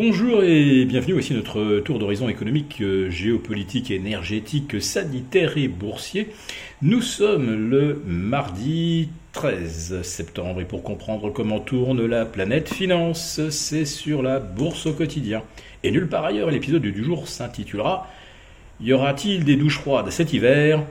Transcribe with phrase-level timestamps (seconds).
[0.00, 6.28] Bonjour et bienvenue aussi notre tour d'horizon économique, euh, géopolitique, énergétique, sanitaire et boursier.
[6.82, 13.84] Nous sommes le mardi 13 septembre et pour comprendre comment tourne la planète finance, c'est
[13.84, 15.42] sur la bourse au quotidien.
[15.82, 18.08] Et nulle part ailleurs, l'épisode du jour s'intitulera
[18.80, 20.84] Y aura-t-il des douches froides cet hiver?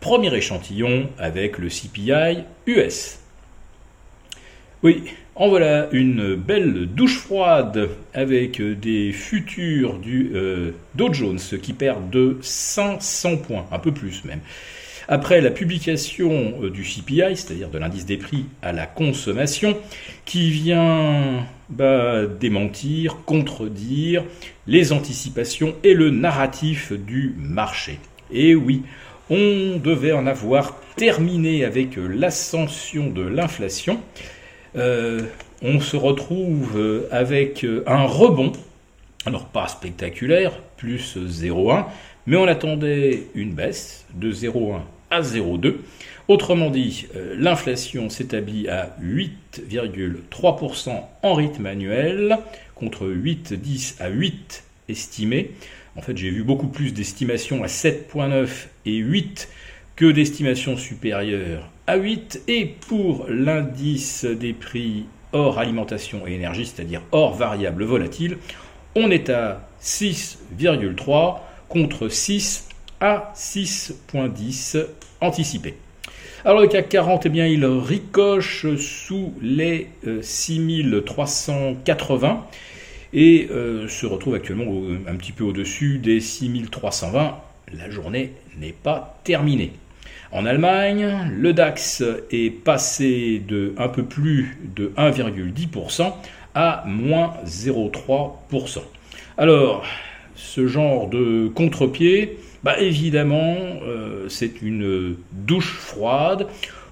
[0.00, 3.18] Premier échantillon avec le CPI US.
[4.82, 5.04] Oui,
[5.34, 12.10] en voilà une belle douche froide avec des futurs du euh, Dow Jones qui perdent
[12.10, 14.40] de 500 points, un peu plus même.
[15.08, 19.78] Après la publication euh, du CPI, c'est-à-dire de l'indice des prix à la consommation,
[20.24, 24.24] qui vient bah, démentir, contredire
[24.66, 27.98] les anticipations et le narratif du marché.
[28.30, 28.82] Et oui,
[29.30, 34.00] on devait en avoir terminé avec l'ascension de l'inflation.
[34.76, 35.22] Euh,
[35.62, 38.52] on se retrouve euh, avec euh, un rebond,
[39.24, 41.86] alors pas spectaculaire, plus 0,1,
[42.26, 45.76] mais on attendait une baisse de 0,1 à 0,2.
[46.28, 50.90] Autrement dit, l'inflation s'établit à 8,3%
[51.22, 52.38] en rythme annuel,
[52.74, 55.52] contre 8,10 à 8 estimé.
[55.94, 58.48] En fait, j'ai vu beaucoup plus d'estimations à 7,9
[58.86, 59.48] et 8
[59.96, 62.42] que d'estimations supérieures à 8.
[62.48, 68.36] Et pour l'indice des prix hors alimentation et énergie, c'est-à-dire hors variable volatile,
[68.94, 71.38] on est à 6,3
[71.68, 72.68] contre 6
[73.00, 74.86] à 6,10
[75.20, 75.74] anticipé.
[76.44, 79.88] Alors le CAC 40, eh bien, il ricoche sous les
[80.22, 82.34] 6380 euh,
[83.12, 84.66] et euh, se retrouve actuellement
[85.08, 87.36] un petit peu au-dessus des 6320.
[87.72, 89.72] La journée n'est pas terminée.
[90.32, 96.12] En Allemagne, le DAX est passé de un peu plus de 1,10%
[96.54, 98.80] à moins 0,3%.
[99.38, 99.84] Alors,
[100.34, 106.46] ce genre de contre-pied, bah évidemment, euh, c'est une douche froide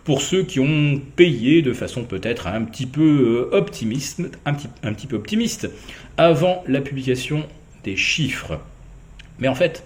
[0.04, 4.68] pour ceux qui ont payé de façon peut-être un petit peu euh, optimiste, un petit,
[4.82, 5.70] un petit peu optimiste,
[6.16, 7.44] avant la publication
[7.82, 8.60] des chiffres.
[9.38, 9.84] Mais en fait,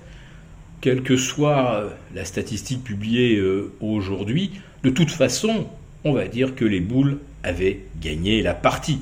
[0.81, 4.53] quelle que soit euh, la statistique publiée euh, aujourd'hui,
[4.83, 5.67] de toute façon,
[6.05, 9.01] on va dire que les boules avaient gagné la partie.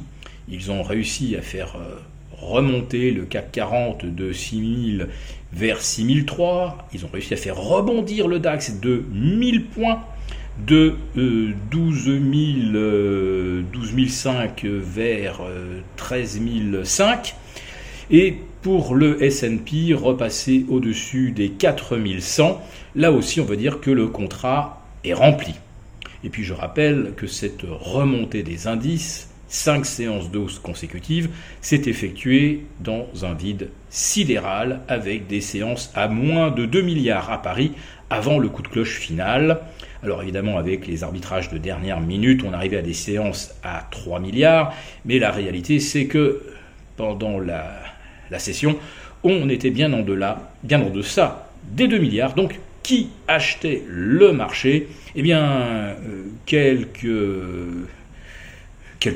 [0.48, 1.98] Ils ont réussi à faire euh,
[2.32, 5.08] remonter le CAC 40 de 6000
[5.52, 6.88] vers 6003.
[6.94, 10.02] Ils ont réussi à faire rebondir le DAX de 1000 points
[10.66, 12.10] de 12
[14.08, 15.40] 005 vers
[15.96, 16.40] 13
[16.84, 17.36] 005.
[18.10, 22.62] Et pour le S&P, repasser au-dessus des 4100,
[22.94, 25.54] là aussi on veut dire que le contrat est rempli.
[26.22, 31.30] Et puis je rappelle que cette remontée des indices, 5 séances d'hausse consécutives,
[31.60, 37.42] s'est effectuée dans un vide sidéral avec des séances à moins de 2 milliards à
[37.42, 37.72] Paris
[38.10, 39.60] avant le coup de cloche final.
[40.02, 44.20] Alors évidemment, avec les arbitrages de dernière minute, on arrivait à des séances à 3
[44.20, 44.72] milliards,
[45.04, 46.42] mais la réalité c'est que
[46.96, 47.72] pendant la,
[48.30, 48.76] la session,
[49.24, 52.34] on était bien en delà, bien en deçà des 2 milliards.
[52.34, 54.88] Donc, qui achetait le marché?
[55.16, 57.06] Eh bien, euh, quelques,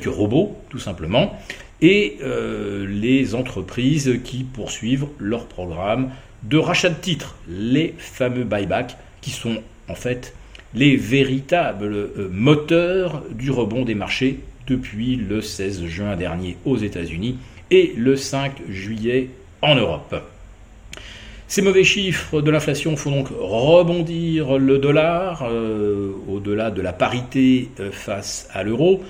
[0.07, 1.39] robots, tout simplement,
[1.81, 6.11] et euh, les entreprises qui poursuivent leur programme
[6.43, 10.35] de rachat de titres, les fameux buybacks, qui sont en fait
[10.75, 17.37] les véritables euh, moteurs du rebond des marchés depuis le 16 juin dernier aux États-Unis
[17.71, 19.29] et le 5 juillet
[19.63, 20.15] en Europe.
[21.51, 27.71] Ces mauvais chiffres de l'inflation font donc rebondir le dollar euh, au-delà de la parité
[27.81, 29.03] euh, face à l'euro.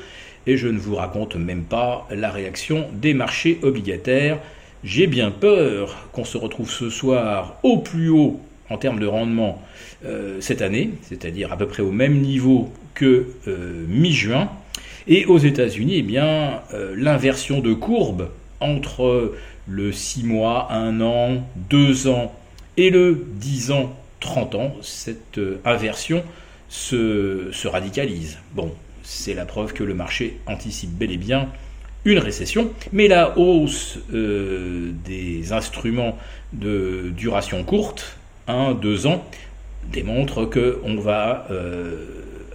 [0.46, 4.38] Et je ne vous raconte même pas la réaction des marchés obligataires.
[4.82, 8.40] J'ai bien peur qu'on se retrouve ce soir au plus haut
[8.70, 9.60] en termes de rendement
[10.06, 13.26] euh, cette année, c'est-à-dire à peu près au même niveau que
[13.86, 14.48] mi-juin.
[15.06, 19.34] Et aux États-Unis, eh l'inversion de courbe entre
[19.66, 22.34] le 6 mois, 1 an, 2 ans
[22.76, 26.22] et le 10 ans, 30 ans, cette euh, inversion
[26.68, 28.38] se, radicalise.
[28.54, 28.72] Bon,
[29.02, 31.48] c'est la preuve que le marché anticipe bel et bien
[32.04, 36.16] une récession, mais la hausse euh, des instruments
[36.52, 38.16] de duration courte,
[38.46, 39.24] 1, 2 ans,
[39.92, 42.06] démontre qu'on va euh,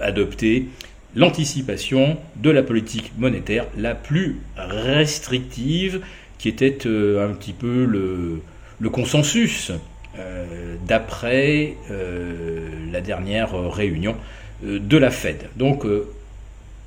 [0.01, 0.67] adopter
[1.15, 6.01] l'anticipation de la politique monétaire la plus restrictive,
[6.37, 8.41] qui était euh, un petit peu le,
[8.89, 9.71] consensus
[10.19, 14.15] euh, d'après euh, la dernière réunion
[14.63, 15.49] de la Fed.
[15.57, 15.85] Donc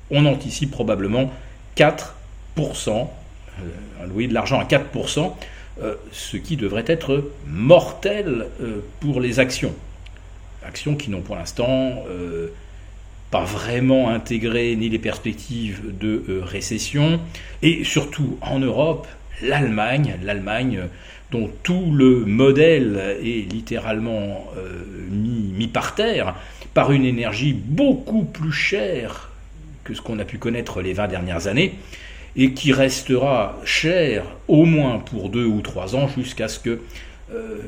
[0.09, 1.31] on anticipe probablement
[1.77, 3.07] 4%
[4.01, 5.33] allouer de l'argent à 4%,
[6.11, 8.47] ce qui devrait être mortel
[8.99, 9.75] pour les actions.
[10.65, 12.03] Actions qui n'ont pour l'instant
[13.31, 17.19] pas vraiment intégré ni les perspectives de récession,
[17.61, 19.07] et surtout en Europe,
[19.41, 20.87] l'Allemagne, l'Allemagne
[21.31, 26.35] dont tout le modèle est littéralement euh, mis, par terre
[26.73, 29.29] par une énergie beaucoup plus chère
[29.83, 31.75] que ce qu'on a pu connaître les 20 dernières années,
[32.35, 36.79] et qui restera chère au moins pour deux ou trois ans jusqu'à ce que
[37.33, 37.59] euh,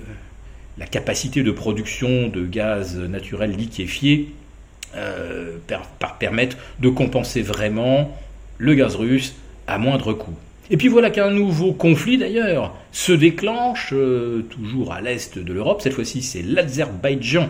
[0.77, 4.29] la capacité de production de gaz naturel liquéfié
[4.95, 5.57] euh,
[6.19, 8.17] permette de compenser vraiment
[8.57, 9.35] le gaz russe
[9.67, 10.35] à moindre coût.
[10.69, 15.81] Et puis voilà qu'un nouveau conflit d'ailleurs se déclenche, euh, toujours à l'est de l'Europe,
[15.81, 17.49] cette fois-ci c'est l'Azerbaïdjan,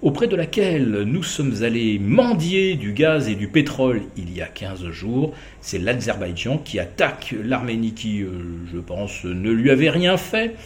[0.00, 4.46] auprès de laquelle nous sommes allés mendier du gaz et du pétrole il y a
[4.46, 5.34] 15 jours.
[5.60, 8.28] C'est l'Azerbaïdjan qui attaque l'Arménie qui, euh,
[8.72, 10.56] je pense, ne lui avait rien fait.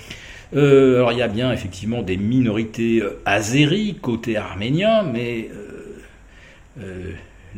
[0.55, 5.51] Alors il y a bien effectivement des minorités azéries côté arménien, mais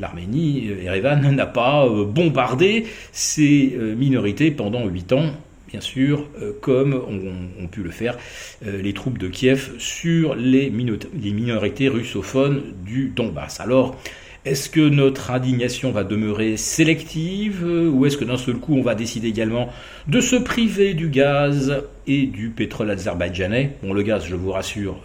[0.01, 5.33] l'Arménie, Erevan, n'a pas euh, bombardé ces euh, minorités pendant huit ans,
[5.69, 8.17] bien sûr, euh, comme ont, pu le faire
[8.65, 13.61] les troupes de Kiev sur les, minorités russophones du Donbass.
[13.61, 14.01] Alors,
[14.47, 18.95] est-ce que notre indignation va demeurer sélective ou est-ce que d'un seul coup on va
[18.95, 19.69] décider également
[20.07, 23.73] de se priver du gaz et du pétrole azerbaïdjanais?
[23.83, 24.99] Bon, le gaz, je vous rassure,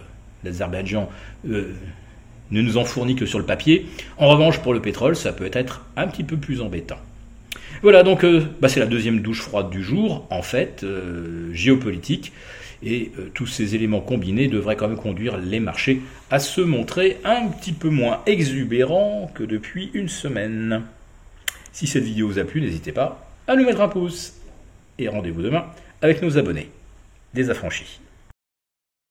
[0.45, 1.09] l'Azerbaïdjan
[2.51, 3.85] ne nous en fournit que sur le papier.
[4.17, 6.99] En revanche, pour le pétrole, ça peut être un petit peu plus embêtant.
[7.81, 12.31] Voilà, donc euh, bah, c'est la deuxième douche froide du jour, en fait, euh, géopolitique.
[12.85, 17.17] Et euh, tous ces éléments combinés devraient quand même conduire les marchés à se montrer
[17.23, 20.83] un petit peu moins exubérants que depuis une semaine.
[21.71, 24.33] Si cette vidéo vous a plu, n'hésitez pas à nous mettre un pouce.
[24.99, 25.65] Et rendez-vous demain
[26.01, 26.69] avec nos abonnés,
[27.33, 27.99] des affranchis.